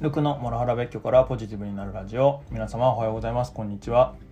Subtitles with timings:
[0.00, 2.42] ルクのモラハラ別居からポジティブになるラジオ。
[2.50, 3.52] 皆様おはようございます。
[3.52, 4.25] こんにちは。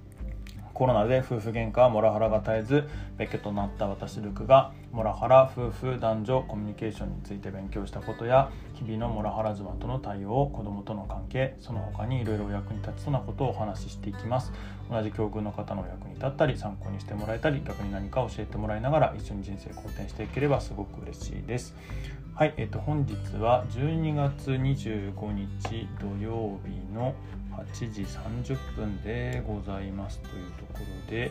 [0.75, 14.53] コロナで夫婦喧嘩はモラハラが絶えず別居となった私ルクがモラハラ夫婦男女コミュニケーションについて勉強したことや日々のモラハラ妻との対応子供との関係その他にいろいろお役に立ちそうなことをお話ししていきます。
[14.91, 21.75] 同じ境遇の方のお役に立ったり参考にしてもらえたり逆に何か教えてもらいながら一緒に人生好転していければすごく嬉しいです
[22.35, 27.15] はい、えっ、と本日は12月25日土曜日の
[27.59, 31.31] 8時30分でございますというところで、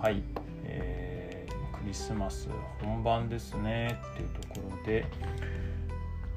[0.00, 0.22] はい、
[0.64, 2.48] えー、クリスマス
[2.80, 5.04] 本番ですねっていうところで、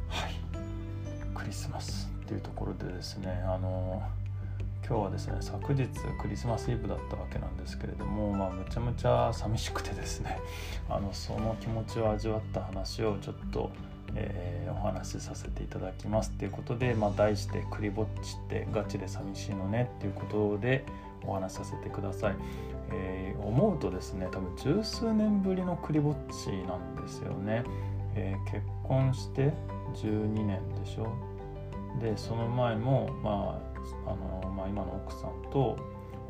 [0.09, 0.35] はい、
[1.33, 4.01] クリスマスっていうところでですね、あの
[4.85, 5.87] 今日はですね昨日
[6.21, 10.39] クリスマスイブだったわけなんですけれども、まあ、むちゃむちゃ寂しくてですね
[10.89, 13.71] あのその気持ちを味わった話をちょっと
[14.15, 20.83] えー、お話しさせていただきますっていうことで、まあ、題して「クリぼっちってガチで寂しいのね」っていうことで
[21.25, 22.35] お話しさせてください、
[22.91, 27.63] えー、思うとですね多分十数年ぶりのクリぼっちなんですよね、
[28.15, 29.53] えー、結婚して
[29.95, 31.07] 12年でしょ。
[32.01, 33.61] でその前も、ま
[34.05, 35.77] ああのまあ、今の奥さんと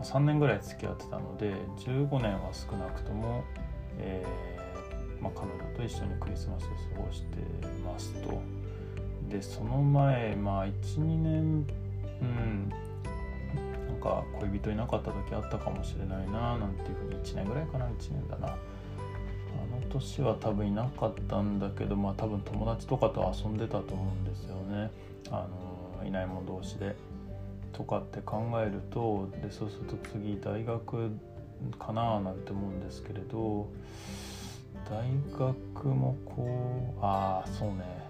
[0.01, 3.43] 3年ぐらい付き合ってたので15年は少なくとも、
[3.97, 4.62] えー
[5.23, 7.37] まあ、彼女と一緒にクリスマスを過ごして
[7.85, 8.41] ますと。
[9.29, 11.65] でその前まあ12年
[12.21, 12.69] うん
[13.87, 18.49] なんか恋人いなかった時あったかもしれないななんていうふうに1年ぐらいかな1年だな。
[18.49, 18.57] あの
[19.89, 24.91] 年は多分いなかったんだけどまあ多分友達とかと遊んでたと思うんですよね。
[25.31, 25.47] あ
[26.01, 26.95] のいない者同士で。
[27.71, 31.09] とかって考えるとでそうすると次大学
[31.79, 33.67] かななんて思うんですけれど。
[34.89, 35.03] 大
[35.37, 38.03] 学もこうああそうね。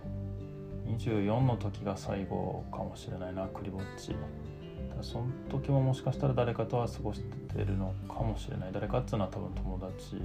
[0.98, 4.14] 24の時が最後かもしれないなクリぼっち
[5.02, 8.72] その時ももしかしたら誰かとは過ごしてるのかもしれない。
[8.72, 10.18] 誰かっていうのは多分友達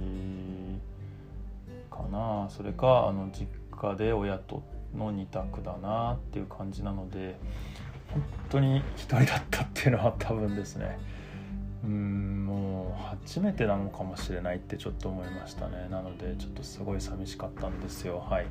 [1.89, 2.47] かな。
[2.49, 4.63] それかあの実家で親と
[4.95, 7.37] の2択だなっていう感じなので
[8.11, 10.99] 本当に一人だったっていうのは多分ですね。
[11.83, 15.87] うんもう初めてなのかもしれないってちょっと思いましたね。
[15.89, 18.19] なのでちょっとすごい寂しかったんですよ。
[18.19, 18.47] はい。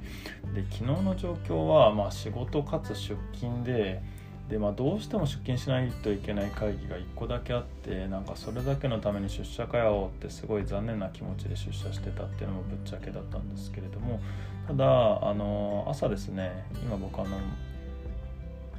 [0.55, 4.03] で昨日の状況はまあ仕事かつ出勤で
[4.49, 14.21] でまあ、どうしても出勤しないといけない会議が1個だけあってなんかそれだけのために出社かよってすごい残念な気持ちで出社してたっていうのもぶっちゃけだったんですけれども
[14.67, 17.37] ただあの朝ですね今僕あの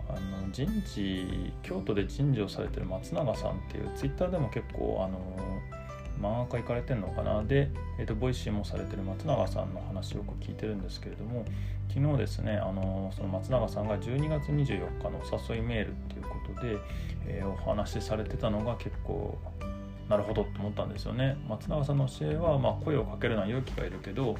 [0.09, 5.19] あの人事京都で人事をされてる松永さんっていうツイッターでも結構あの
[6.19, 7.43] 漫画家行かれてるのかな。
[7.43, 11.45] で、えーと、 Voicy もされてる松永さんの話をよく聞いてるんですけれども
[11.87, 16.77] 昨日ですねあのその松永さんが12月24日のお誘いメールっていうことで、
[17.25, 19.37] えー、お話しされてたのが結構
[20.09, 21.37] なるほどと思ったんですよね。
[21.47, 24.35] 松永さんの教えは、まあ、声をかけるのは勇気がいるけど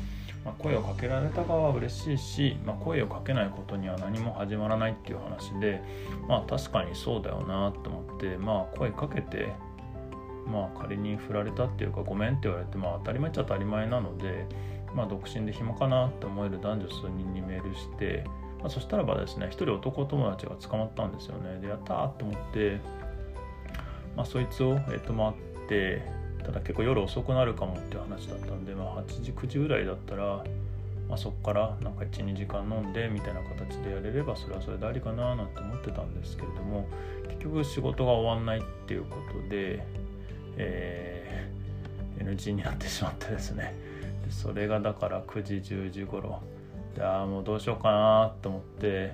[0.45, 5.81] まあ、声をかけられた側は嬉しいし、まあ、声をかけないことには何も始まらないっていう話で
[6.27, 9.53] まあ確かにそうだよなと思ってまあ声かけて
[10.47, 14.45] まあ仮に振られたっていうかごめんって言われてまあ当たり前っちゃ当たり前なので
[14.95, 18.23] まあ独身で暇かなって思える男女数人にメールして、
[18.59, 21.59] まあ、そしたらばですね一人男友達が捕まったんですよね。
[21.59, 22.79] でやったーと思って
[24.15, 26.01] まあそいつを、えっと、待って
[26.43, 30.43] ただ結構夜遅くなるかもっていう話だったんで、まあ、8時9時ぐらいだったら、
[31.07, 36.87] まあ、そこからなんか12時間飲んでみたいな形でやれればそれはそれでありかななんて思ってたんですけれども
[37.27, 39.85] 結局仕事が終わんないっていうことで、
[40.57, 43.75] えー、NG になってしまってですね。
[44.25, 46.41] でそれがだから9時10時頃。
[46.95, 49.13] でああもうどうしようかなと思って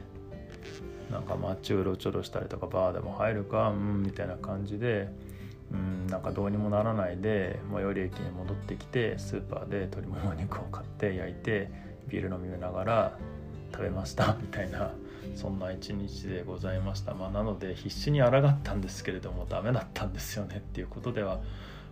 [1.12, 5.10] なんか街うろちょろしたりとかバーでも入るかうんみたいな感じで
[5.72, 11.72] うんなんかどうにもならないで最寄り駅に戻ってきてスーパーで鶏もも肉を買って焼いて
[12.08, 13.18] ビール飲みながら
[13.72, 14.92] 食べました みたいな
[15.36, 21.40] そんな一日でございました、まあ、なので必死に抗ったんですけれどもダメだったんですよねっていうことでは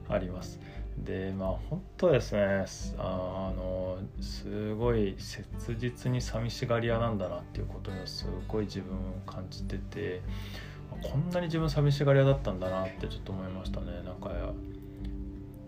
[0.09, 0.59] あります。
[0.97, 2.65] でまあ本当ですね
[2.99, 10.21] あのすごい切実に寂しがり屋なんだなっていうことにすごい自分を感じてて
[11.01, 13.87] こんなに自分寂しがり屋だったんだなってちょっと思いましたね。
[14.03, 14.29] なんか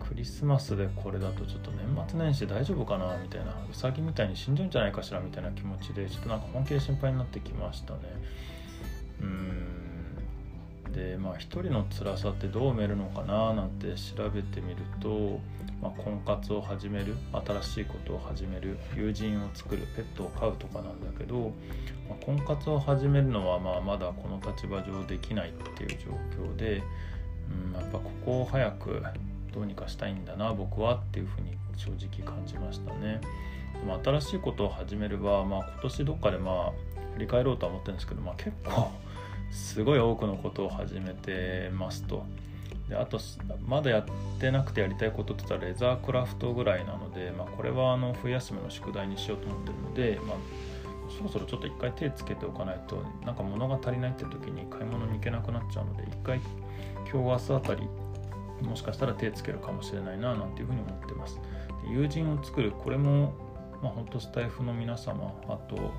[0.08, 8.00] クリスマスでこれだとちょっと年末年始大丈夫かなみたいなうさぎみたいに死んじゃうんじゃないかしらみたいな気持ちでちょっとなんか本気で心配になってきましたね。
[9.20, 9.75] うん。
[10.96, 15.40] でまあ一人の辛さってどう埋めるのかななんて調べてみると
[15.82, 21.52] まあ、婚活を始める新しいことを始める友人を作るペットを飼うとかなんだけど、
[22.08, 25.96] まあ、婚活を始めるのはまあまだこの立場上できないっていう状
[26.44, 26.82] 況で、
[27.66, 29.02] うん、やっぱここを早く
[29.52, 33.20] どうにかしたいんだな僕はっていうふうに正直感じましたね。
[33.74, 36.72] でも新しいことを始めれば、まあ、今年どっかでまあ
[37.14, 38.90] 振り返ろうとは思ってるんですけど、まあ、結構
[39.50, 42.24] すごい多くのことを始めてますと。
[42.88, 43.18] であと
[43.66, 44.04] まだやっ
[44.38, 50.36] てなくてやりたいことって言ったらレザークラフトぐらいなので、まあ、これはあの冬休みの宿題にしようと思ってるので、まあ、
[51.16, 56.40] そろそろちょっと一回手つけておかないとなんか物が足りないって時に買い物に行けなくなっちゃうので一回
[57.12, 57.88] 今日明日あたり
[58.62, 61.40] もしかしたら手つけるかもしれないななんていうふうに思ってます。
[61.88, 63.34] 友人を作るこれも、
[63.82, 65.92] まあ、本当スタイフの皆様あと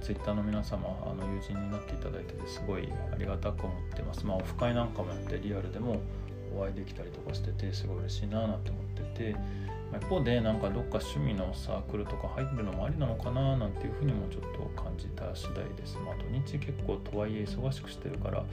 [0.00, 4.24] ツイッターの皆様あの友人になっていただいててすごいありがたく思ってます。
[4.24, 6.00] まあ、オフ会なんかもやってリアルでも
[6.56, 8.84] お会いできたりとかしててすごい嬉しいななんて思っ
[9.14, 9.40] てて、ま
[9.94, 15.98] あ、一方でなんかどっか趣味のサークルとか入るのもありなのかななんていうふうにもちょっと感じた次第です。
[16.04, 18.44] まあ、土日結構とはいえ忙しくしてるから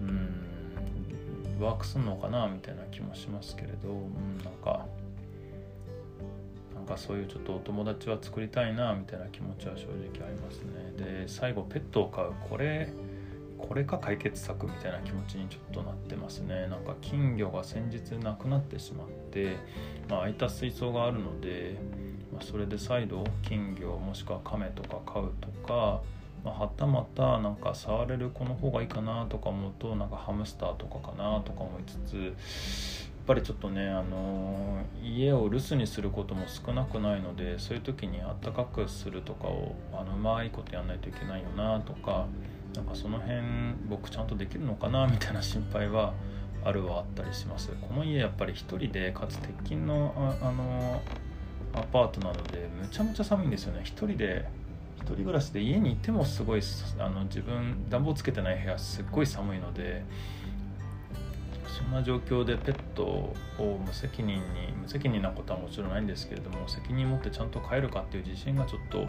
[0.00, 0.54] うん
[1.60, 4.86] ワークすんのかなみたいな気もしますけれど、うん、なんか
[6.84, 10.92] なんかそういうちょっとお友達は作りたいなみたいな気持ちは正直ありますね。
[10.98, 12.92] で最後ペットを飼うこれ
[13.56, 16.66] これか解決策みたいな気持ちにちょっとなってますね。
[16.68, 19.56] なんか金魚が先日なくなってしまって、
[20.10, 21.78] まあ、空いた水槽があるので、
[22.30, 26.02] まあ、それで再度金魚もしくは亀とか飼うとか
[26.44, 32.34] まあ、はたまたなんか触れる子の方がいいかなとか思うとなんかハムスターとかかなとか思いつつ
[33.26, 42.26] ぱりちょっとね、あの家を留守にすることも少なくないのでそういう時にあったかくするとかをあのうまいことやんないといけないよなとか
[42.74, 43.40] なんかその辺
[43.88, 46.12] 僕ちゃんとできるのかなみたいな心配は
[46.64, 47.68] あるはあったりします。
[47.68, 51.02] この家やっぱり1人でかつ鉄筋のあ、の
[51.74, 53.80] アパートなのでむちゃむちゃ寒いんですよね。
[53.82, 54.48] 1人で
[54.96, 56.62] 一人暮らしで家にいてもすごい
[56.98, 60.04] あの自分暖房つけてない部屋すっごい寒いので
[61.74, 69.08] そんな状況でペットを無責任に無責任なことはもちろんないんですけれども責任持ってちゃんと飼えるかっていう自信がちょっと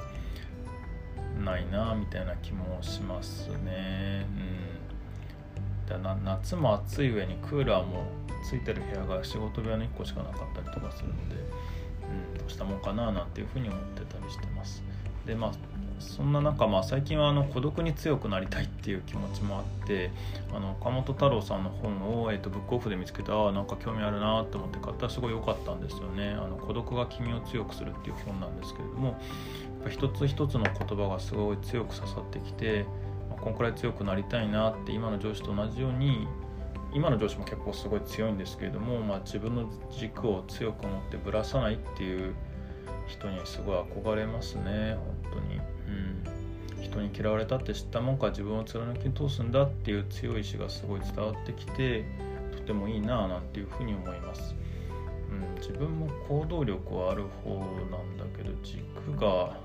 [1.44, 4.26] ないなみたいな気もしますね。
[5.88, 8.08] うん、だ夏も暑い上にクーラーも
[8.50, 14.84] ついてる部屋が仕事部屋の1個しかなかったりとかするので、うん、どうしたもんかななんていうふうに思ってたりしてます。
[15.28, 15.52] でまあ
[16.00, 20.12] そんな中、まあ、最近はあの孤独に強くなりたいっていう気持ちもあって
[20.54, 29.16] あの岡本太郎さんの本を、えーと、ブックオフで見つけてあなんか興味あるなと思って買ったらすごい良かったんですよねあの孤独が君を強くするっていう本なんですけれどもやっ
[29.86, 32.86] ぱ一つ一つの言葉がすごい強く刺さってきて、
[33.30, 36.28] まあ、こんくらい強くなりたいなって今の上司と同じように
[36.94, 42.34] 今の上司も結構すごい強いんですけれども、まあ、自分の軸を強く持ってぶらさないっていう
[43.08, 45.75] 人にすごい憧れますね本当に。
[45.88, 52.06] うん、人に嫌われたって知ったもんか自分を貫き通すんだっていう強い意志がすごい伝わってきて
[52.52, 54.56] とてもいいなぁなんていうふうに思います、
[55.30, 57.64] うん、自分も行動力はある方な
[58.02, 59.58] んだけど軸が、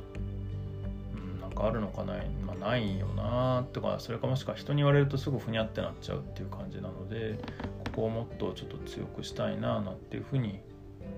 [1.14, 7.38] うん、なんかあるのかない、まあ、ないよなとかそれかもしくは人に言われるとすぐふにゃってなっちゃうっていう感じなので
[7.86, 10.60] ここをもっとちょっと強くしたいなあなんていうふうに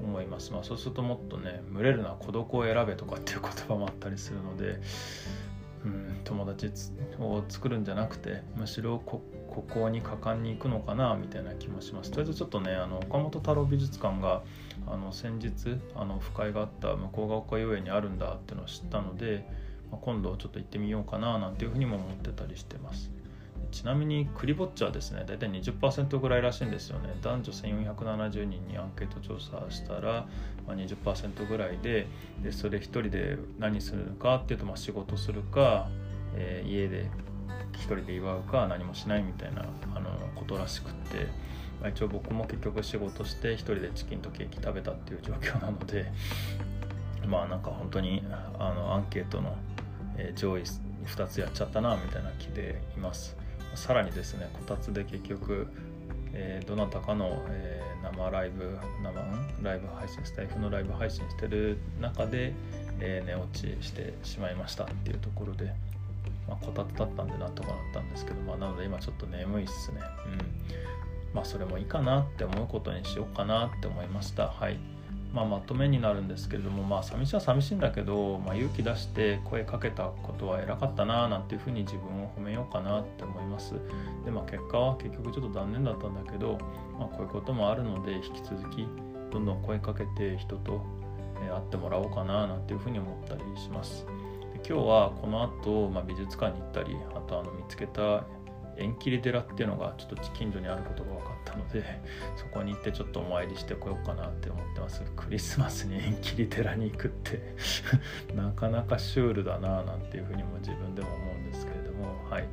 [0.02, 0.52] 思います。
[0.52, 4.80] まあ、そうするともっとね群れるのは孤独を選べとかっていう言葉もあったりするので、
[5.84, 6.70] うん、友達
[7.18, 9.22] を作るんじゃなくてむしろこ
[9.68, 12.10] こに果敢に行くのかなみたいな気もします。
[12.10, 14.42] とりあえずちょっとねあの岡本太郎美術館が
[14.86, 19.46] あの先日あの深井があった向こうが丘遊園にあるんだっていうのを知ったので、
[19.90, 23.10] まあ、今度ちょっと行ってみようかななんていうふうにも思ってたりしてます。
[23.72, 30.26] ちなみにクリぼっちはですね大体20%ぐらいらしいんですよね男女1470人にアンケート調査したら、
[30.66, 32.06] まあ、20%ぐらいで
[32.42, 35.88] でそれ1人で何するのかっていうと、まあ、仕事するか、
[36.36, 37.10] えー、家で
[37.72, 39.64] 1人で祝うか何もしないみたいな
[39.96, 41.26] あのことらしくって、
[41.80, 46.12] まあ、一応僕も結局仕事して1人でチキンとケーキ食べたっていう状況なので
[47.26, 48.22] まあなんか本当に
[48.58, 49.56] あのアンケートの
[50.34, 50.62] 上位
[51.06, 53.41] 2つやっちゃったなみたいな気でいます。
[53.74, 55.66] さらにですねこたつで結局、
[56.32, 59.22] えー、どなたかの、えー、生ライブ生
[59.62, 62.52] ライブ配信スタイフのライブ配信してる中で、
[63.00, 65.72] えー、寝落ちしてしまいましたっていうところで、
[66.48, 70.00] まあ、こたつだったんでなんとかなったんですけど、まあ、なので今ちょっと眠いっすね。
[70.26, 70.28] う
[71.30, 71.34] ん。
[71.34, 74.48] まあそれもいいかなって思うことにしようかなって思いました。
[74.48, 74.78] はい。
[75.32, 83.74] まあ、まとめになるんですけれども、まあ、寂しいは寂しいんだけど、まあ、勇気出して声かけたことは偉かったななんていうふうに自分を褒めようかなって思います。
[84.24, 86.58] で、まあ、結果は結局ちょっと残念だったんだけど、
[86.98, 88.86] まあ、こういうこともあるので引き続き、
[89.30, 90.84] どんどん声かけて人と、
[91.50, 94.06] 会ってもらおうかななんていうふうに思ったりします
[94.52, 98.24] で今日はこの後、まあ、美術館に行ったりあとあの見つけた
[98.76, 101.84] 縁切り寺っていうのがちょっと近所にあることが分かったので
[102.36, 105.02] そこに行ってちょっとお参りしてこようかなって思ってます。
[105.16, 107.54] クリスマスに 縁切り寺に行くって。
[108.34, 112.24] なかなかシュールだななんていうふうにも自分でも思うんですけれども。
[112.30, 112.46] はい。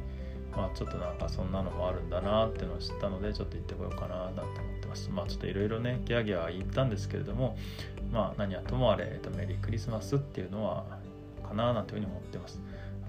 [0.55, 5.09] まあちょっとなんかそんなのもあるんだなっていうのを知ったのでちょっと行ってこようかななんて思ってます。
[5.09, 7.57] まあちょっといろいろねギャーギャー言ったんですけれども
[8.11, 10.85] まあ何はともあれ、えっと、メリークリスマスっていうのは
[11.47, 12.59] かななんていうふうに思ってます。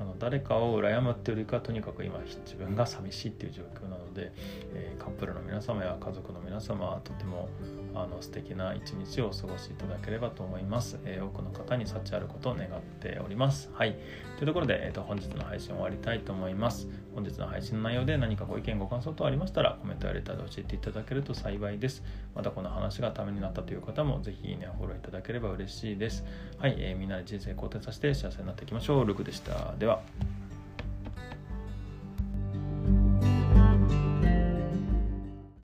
[0.00, 4.32] あの誰かを羨むっていうよりかとにかく今自分が寂しいっていう状況なので、
[4.72, 7.48] えー、カップルの皆様や家族の皆様はとても
[7.94, 13.70] あの素敵な一日をお過ごしいただければと思います、えー、多くの方に幸あることを願っております。
[13.72, 13.96] はい。
[14.36, 16.88] というところで、えーと、本日の配信を終わりたいと思います。
[17.14, 22.02] 本日の配信の内容で何かご意見ご感想等ありましたらコメントやレターで教えていただけると幸いです。
[22.34, 26.24] またこの話がためになったという方もぜひいいねフォローいただければ嬉しいです。
[26.58, 29.04] はい、えー、みんなで人生肯定させて幸せになっていきましょう。
[29.04, 29.74] ルクでした。
[29.78, 30.00] では。